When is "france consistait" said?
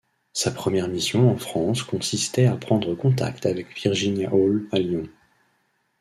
1.37-2.47